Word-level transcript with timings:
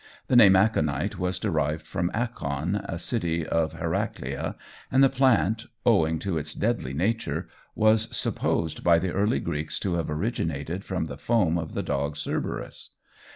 The 0.29 0.35
name 0.35 0.55
aconite 0.55 1.19
was 1.19 1.37
derived 1.37 1.85
from 1.85 2.09
Akon, 2.11 2.83
a 2.89 2.97
city 2.97 3.45
of 3.45 3.73
Heraclea, 3.73 4.55
and 4.91 5.03
the 5.03 5.09
plant, 5.11 5.67
owing 5.85 6.17
to 6.17 6.39
its 6.39 6.55
deadly 6.55 6.95
nature, 6.95 7.47
was 7.75 8.09
supposed 8.17 8.83
by 8.83 8.97
the 8.97 9.11
early 9.11 9.39
Greeks 9.39 9.79
to 9.81 9.93
have 9.97 10.09
originated 10.09 10.83
from 10.83 11.05
the 11.05 11.17
foam 11.19 11.59
of 11.59 11.75
the 11.75 11.83
dog 11.83 12.15
Cerberus. 12.15 12.95